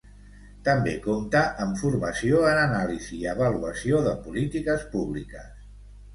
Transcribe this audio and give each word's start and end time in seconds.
També 0.67 0.93
compta 1.03 1.41
amb 1.65 1.77
formació 1.81 2.39
en 2.53 2.63
Anàlisi 2.63 3.19
i 3.27 3.29
Avaluació 3.35 4.01
de 4.09 4.17
Polítiques 4.27 4.89
Públiques. 4.97 5.55